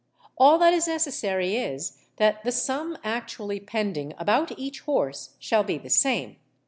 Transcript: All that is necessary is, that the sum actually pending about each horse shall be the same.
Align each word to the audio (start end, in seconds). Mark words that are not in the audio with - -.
All 0.35 0.57
that 0.57 0.73
is 0.73 0.87
necessary 0.87 1.57
is, 1.57 1.99
that 2.15 2.43
the 2.43 2.51
sum 2.51 2.97
actually 3.03 3.59
pending 3.59 4.15
about 4.17 4.51
each 4.57 4.79
horse 4.79 5.35
shall 5.37 5.63
be 5.63 5.77
the 5.77 5.91
same. 5.91 6.37